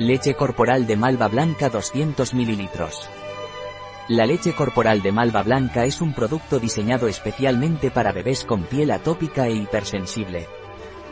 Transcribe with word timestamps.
Leche 0.00 0.34
corporal 0.34 0.88
de 0.88 0.96
malva 0.96 1.28
blanca 1.28 1.70
200 1.70 2.34
ml. 2.34 2.68
La 4.08 4.26
leche 4.26 4.52
corporal 4.52 5.02
de 5.02 5.12
malva 5.12 5.44
blanca 5.44 5.84
es 5.84 6.00
un 6.00 6.12
producto 6.12 6.58
diseñado 6.58 7.06
especialmente 7.06 7.92
para 7.92 8.10
bebés 8.10 8.44
con 8.44 8.64
piel 8.64 8.90
atópica 8.90 9.46
e 9.46 9.52
hipersensible. 9.52 10.48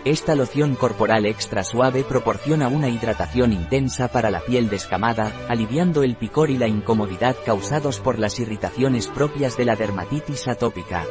Esta 0.05 0.35
loción 0.35 0.75
corporal 0.75 1.27
extra 1.27 1.63
suave 1.63 2.03
proporciona 2.03 2.67
una 2.67 2.89
hidratación 2.89 3.53
intensa 3.53 4.09
para 4.09 4.33
la 4.33 4.41
piel 4.41 4.69
descamada, 4.69 5.31
aliviando 5.49 6.03
el 6.03 6.17
picor 6.17 6.51
y 6.51 6.59
la 6.59 6.67
incomodidad 6.67 7.37
causados 7.47 8.01
por 8.01 8.19
las 8.19 8.41
irritaciones 8.41 9.07
propias 9.07 9.57
de 9.57 9.65
la 9.65 9.77
dermatitis 9.77 10.49
atópica. 10.49 11.05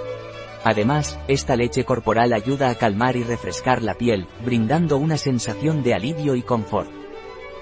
Además, 0.66 1.18
esta 1.30 1.56
leche 1.56 1.86
corporal 1.86 2.34
ayuda 2.34 2.70
a 2.70 2.76
calmar 2.76 3.16
y 3.16 3.24
refrescar 3.24 3.82
la 3.82 3.94
piel, 3.94 4.28
brindando 4.44 4.98
una 4.98 5.16
sensación 5.16 5.84
de 5.84 5.94
alivio 5.94 6.36
y 6.36 6.42
confort. 6.42 7.01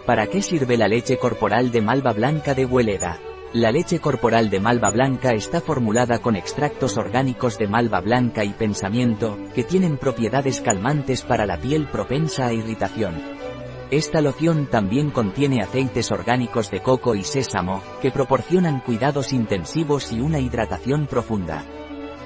¿Para 0.10 0.26
qué 0.26 0.42
sirve 0.42 0.76
la 0.76 0.88
leche 0.88 1.20
corporal 1.20 1.70
de 1.70 1.82
malva 1.82 2.14
blanca 2.14 2.56
de 2.56 2.66
Hueleda? 2.66 3.20
La 3.54 3.72
leche 3.72 4.00
corporal 4.00 4.50
de 4.50 4.60
malva 4.60 4.90
blanca 4.90 5.34
está 5.34 5.62
formulada 5.62 6.18
con 6.18 6.36
extractos 6.36 6.98
orgánicos 6.98 7.60
de 7.60 7.68
malva 7.68 8.02
blanca 8.02 8.44
y 8.44 8.50
pensamiento, 8.54 9.38
que 9.54 9.64
tienen 9.64 10.00
propiedades 10.00 10.62
calmantes 10.62 11.22
para 11.22 11.46
la 11.46 11.60
piel 11.60 11.88
propensa 11.92 12.48
a 12.48 12.54
irritación. 12.54 13.22
Esta 13.92 14.20
loción 14.22 14.66
también 14.66 15.12
contiene 15.12 15.62
aceites 15.62 16.12
orgánicos 16.12 16.72
de 16.72 16.82
coco 16.82 17.14
y 17.14 17.24
sésamo, 17.24 17.84
que 18.02 18.10
proporcionan 18.10 18.80
cuidados 18.80 19.32
intensivos 19.32 20.12
y 20.12 20.22
una 20.22 20.40
hidratación 20.40 21.06
profunda. 21.06 21.64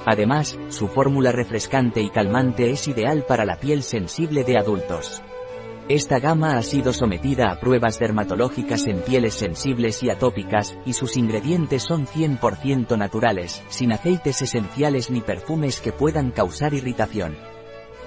Además, 0.06 0.58
su 0.70 0.88
fórmula 0.88 1.34
refrescante 1.34 2.02
y 2.02 2.10
calmante 2.12 2.72
es 2.72 2.88
ideal 2.88 3.26
para 3.28 3.44
la 3.44 3.58
piel 3.58 3.84
sensible 3.84 4.46
de 4.46 4.58
adultos. 4.58 5.22
Esta 5.90 6.20
gama 6.20 6.58
ha 6.58 6.62
sido 6.62 6.94
sometida 6.94 7.52
a 7.52 7.60
pruebas 7.60 8.00
dermatológicas 8.00 8.88
en 8.88 9.02
pieles 9.02 9.34
sensibles 9.34 10.02
y 10.02 10.10
atópicas, 10.10 10.78
y 10.86 10.94
sus 10.94 11.18
ingredientes 11.18 11.84
son 11.84 12.08
100% 12.08 12.98
naturales, 12.98 13.62
sin 13.68 13.92
aceites 13.92 14.42
esenciales 14.42 15.12
ni 15.12 15.20
perfumes 15.20 15.82
que 15.82 15.92
puedan 15.92 16.32
causar 16.32 16.74
irritación. 16.74 17.36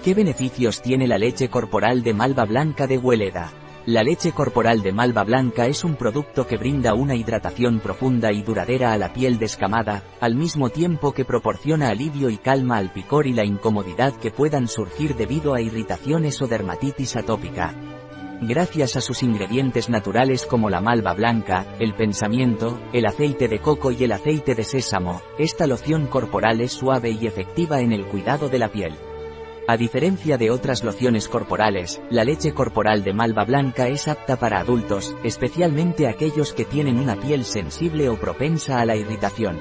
¿Qué 0.02 0.14
beneficios 0.14 0.80
tiene 0.80 1.06
la 1.06 1.18
leche 1.18 1.50
corporal 1.50 2.02
de 2.02 2.14
malva 2.14 2.46
blanca 2.46 2.86
de 2.86 2.96
Hueleda? 2.96 3.52
La 3.86 4.02
leche 4.02 4.32
corporal 4.32 4.82
de 4.82 4.90
malva 4.90 5.22
blanca 5.22 5.68
es 5.68 5.84
un 5.84 5.94
producto 5.94 6.44
que 6.44 6.56
brinda 6.56 6.94
una 6.94 7.14
hidratación 7.14 7.78
profunda 7.78 8.32
y 8.32 8.42
duradera 8.42 8.92
a 8.92 8.98
la 8.98 9.12
piel 9.12 9.38
descamada, 9.38 10.02
al 10.20 10.34
mismo 10.34 10.70
tiempo 10.70 11.12
que 11.12 11.24
proporciona 11.24 11.90
alivio 11.90 12.28
y 12.28 12.36
calma 12.36 12.78
al 12.78 12.92
picor 12.92 13.28
y 13.28 13.32
la 13.32 13.44
incomodidad 13.44 14.12
que 14.16 14.32
puedan 14.32 14.66
surgir 14.66 15.14
debido 15.14 15.54
a 15.54 15.60
irritaciones 15.60 16.42
o 16.42 16.48
dermatitis 16.48 17.14
atópica. 17.14 17.76
Gracias 18.40 18.96
a 18.96 19.00
sus 19.00 19.22
ingredientes 19.22 19.88
naturales 19.88 20.46
como 20.46 20.68
la 20.68 20.80
malva 20.80 21.14
blanca, 21.14 21.64
el 21.78 21.94
pensamiento, 21.94 22.80
el 22.92 23.06
aceite 23.06 23.46
de 23.46 23.60
coco 23.60 23.92
y 23.92 24.02
el 24.02 24.10
aceite 24.10 24.56
de 24.56 24.64
sésamo, 24.64 25.22
esta 25.38 25.68
loción 25.68 26.08
corporal 26.08 26.60
es 26.60 26.72
suave 26.72 27.12
y 27.12 27.28
efectiva 27.28 27.80
en 27.80 27.92
el 27.92 28.04
cuidado 28.06 28.48
de 28.48 28.58
la 28.58 28.68
piel. 28.68 28.94
A 29.68 29.76
diferencia 29.76 30.38
de 30.38 30.52
otras 30.52 30.84
lociones 30.84 31.26
corporales, 31.26 32.00
la 32.08 32.22
leche 32.22 32.54
corporal 32.54 33.02
de 33.02 33.12
malva 33.12 33.44
blanca 33.44 33.88
es 33.88 34.06
apta 34.06 34.36
para 34.36 34.60
adultos, 34.60 35.16
especialmente 35.24 36.06
aquellos 36.06 36.52
que 36.52 36.64
tienen 36.64 37.00
una 37.00 37.16
piel 37.16 37.44
sensible 37.44 38.08
o 38.08 38.14
propensa 38.14 38.80
a 38.80 38.84
la 38.84 38.94
irritación. 38.94 39.58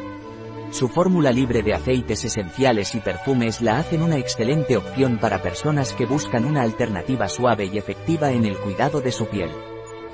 Su 0.69 0.89
fórmula 0.89 1.31
libre 1.31 1.63
de 1.63 1.73
aceites 1.73 2.23
esenciales 2.23 2.93
y 2.93 2.99
perfumes 2.99 3.61
la 3.61 3.79
hacen 3.79 4.03
una 4.03 4.17
excelente 4.17 4.77
opción 4.77 5.17
para 5.17 5.41
personas 5.41 5.93
que 5.93 6.05
buscan 6.05 6.45
una 6.45 6.61
alternativa 6.61 7.27
suave 7.27 7.65
y 7.65 7.79
efectiva 7.79 8.31
en 8.31 8.45
el 8.45 8.57
cuidado 8.57 9.01
de 9.01 9.11
su 9.11 9.25
piel. 9.25 9.49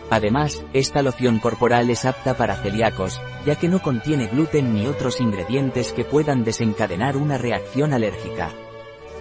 Además, 0.10 0.64
esta 0.72 1.02
loción 1.02 1.40
corporal 1.40 1.90
es 1.90 2.06
apta 2.06 2.38
para 2.38 2.56
celíacos, 2.56 3.20
ya 3.46 3.58
que 3.58 3.68
no 3.68 3.82
contiene 3.82 4.28
gluten 4.28 4.74
ni 4.74 4.88
otros 4.88 5.20
ingredientes 5.20 5.92
que 5.92 6.06
puedan 6.06 6.46
desencadenar 6.46 7.18
una 7.18 7.38
reacción 7.38 7.92
alérgica. 7.92 8.54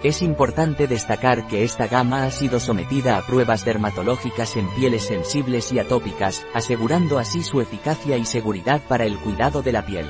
Es 0.03 0.23
importante 0.23 0.87
destacar 0.87 1.45
que 1.45 1.63
esta 1.63 1.85
gama 1.85 2.23
ha 2.23 2.31
sido 2.31 2.59
sometida 2.59 3.17
a 3.17 3.21
pruebas 3.21 3.63
dermatológicas 3.63 4.55
en 4.57 4.67
pieles 4.69 5.05
sensibles 5.05 5.71
y 5.71 5.77
atópicas, 5.77 6.43
asegurando 6.55 7.19
así 7.19 7.43
su 7.43 7.61
eficacia 7.61 8.17
y 8.17 8.25
seguridad 8.25 8.81
para 8.87 9.05
el 9.05 9.19
cuidado 9.19 9.61
de 9.61 9.71
la 9.71 9.85
piel. 9.85 10.09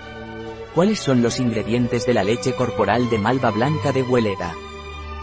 ¿Cuáles 0.74 1.00
son 1.00 1.22
los 1.22 1.42
ingredientes 1.42 2.06
de 2.06 2.14
la 2.14 2.24
leche 2.24 2.56
corporal 2.56 3.10
de 3.10 3.18
malva 3.18 3.52
blanca 3.52 3.92
de 3.92 4.04
Hueleda? 4.04 4.56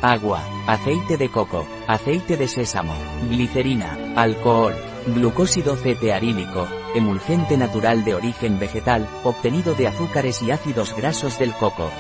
Agua, 0.03 0.43
aceite 0.67 1.17
de 1.17 1.31
coco, 1.31 1.67
aceite 1.87 2.37
de 2.37 2.47
sésamo, 2.47 2.95
glicerina, 3.31 3.97
alcohol, 4.17 4.75
glucósido 5.07 5.77
cetearílico, 5.77 6.69
emulgente 6.95 7.57
natural 7.57 8.05
de 8.05 8.15
origen 8.15 8.59
vegetal, 8.59 9.09
obtenido 9.25 9.75
de 9.75 9.89
azúcares 9.89 10.43
y 10.43 10.51
ácidos 10.51 10.95
grasos 10.95 11.39
del 11.39 11.55
coco. 11.55 11.91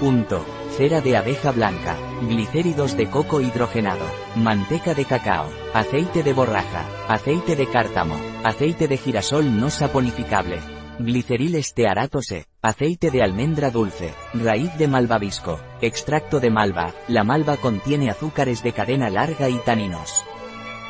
Punto 0.00 0.44
cera 0.76 1.00
de 1.00 1.16
abeja 1.16 1.52
blanca, 1.52 1.96
glicéridos 2.22 2.96
de 2.96 3.08
coco 3.10 3.40
hidrogenado, 3.40 4.04
manteca 4.36 4.94
de 4.94 5.04
cacao, 5.04 5.48
aceite 5.74 6.22
de 6.22 6.32
borraja, 6.32 6.84
aceite 7.08 7.56
de 7.56 7.66
cártamo, 7.66 8.16
aceite 8.42 8.88
de 8.88 8.96
girasol 8.96 9.60
no 9.60 9.70
saponificable, 9.70 10.60
gliceril 10.98 11.56
estearatose, 11.56 12.46
aceite 12.62 13.10
de 13.10 13.22
almendra 13.22 13.70
dulce, 13.70 14.14
raíz 14.32 14.76
de 14.78 14.88
malvavisco, 14.88 15.60
extracto 15.80 16.40
de 16.40 16.50
malva, 16.50 16.94
la 17.06 17.22
malva 17.22 17.56
contiene 17.58 18.10
azúcares 18.10 18.62
de 18.62 18.72
cadena 18.72 19.10
larga 19.10 19.48
y 19.48 19.58
taninos. 19.58 20.24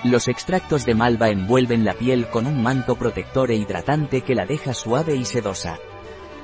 Los 0.05 0.29
extractos 0.29 0.85
de 0.85 0.95
malva 0.95 1.29
envuelven 1.29 1.85
la 1.85 1.95
piel 1.95 2.29
con 2.29 2.47
un 2.47 2.63
manto 2.63 2.97
protector 2.97 3.51
e 3.51 3.57
hidratante 3.57 4.23
que 4.23 4.35
la 4.35 4.47
deja 4.47 4.75
suave 4.75 5.15
y 5.15 5.25
sedosa. 5.25 5.79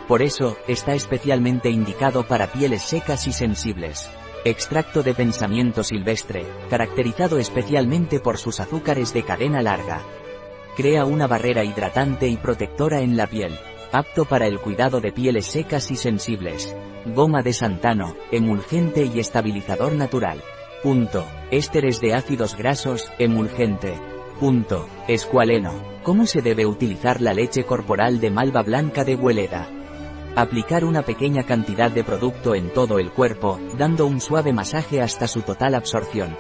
Por 0.08 0.22
eso, 0.22 0.56
está 0.66 0.94
especialmente 0.94 1.69
indicado 1.69 2.26
para 2.26 2.46
pieles 2.46 2.80
secas 2.82 3.26
y 3.26 3.32
sensibles. 3.32 4.10
Extracto 4.46 5.02
de 5.02 5.12
pensamiento 5.12 5.84
silvestre, 5.84 6.46
caracterizado 6.70 7.38
especialmente 7.38 8.18
por 8.18 8.38
sus 8.38 8.58
azúcares 8.58 9.12
de 9.12 9.22
cadena 9.22 9.60
larga. 9.60 10.00
Crea 10.76 11.04
una 11.04 11.26
barrera 11.26 11.62
hidratante 11.62 12.26
y 12.26 12.38
protectora 12.38 13.00
en 13.00 13.18
la 13.18 13.26
piel, 13.26 13.54
apto 13.92 14.24
para 14.24 14.47
el 14.47 14.58
cuidado 14.60 15.02
de 15.02 15.12
pieles 15.12 15.44
secas 15.44 15.91
y 15.91 15.97
sensibles. 15.97 16.74
Goma 17.14 17.42
de 17.42 17.52
santano, 17.52 18.16
emulgente 18.32 19.04
y 19.04 19.20
estabilizador 19.20 19.92
natural. 19.92 20.42
Punto. 20.82 21.26
Ésteres 21.50 22.00
de 22.00 22.14
ácidos 22.14 22.56
grasos, 22.56 23.12
emulgente. 23.18 23.92
Punto. 24.41 24.88
Escualeno. 25.06 25.72
¿Cómo 26.02 26.24
se 26.24 26.41
debe 26.41 26.64
utilizar 26.64 27.20
la 27.20 27.34
leche 27.34 27.64
corporal 27.64 28.20
de 28.20 28.30
malva 28.30 28.62
blanca 28.62 29.04
de 29.04 29.14
Hueleda? 29.14 29.68
Aplicar 30.38 30.84
una 30.84 31.03
pequeña 31.03 31.43
cantidad 31.43 31.91
de 31.91 32.04
producto 32.04 32.54
en 32.54 32.72
todo 32.72 33.00
el 33.00 33.10
cuerpo, 33.10 33.59
dando 33.76 34.06
un 34.06 34.21
suave 34.21 34.53
masaje 34.53 35.03
hasta 35.03 35.26
su 35.26 35.43
total 35.43 35.75
absorción. 35.75 36.37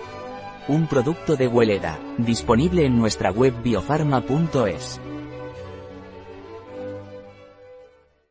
Un 0.68 0.86
producto 0.86 1.34
de 1.34 1.48
Hueleda, 1.48 1.98
disponible 2.16 2.86
en 2.86 2.96
nuestra 2.96 3.32
web 3.32 3.60
biofarma.es. 3.60 5.00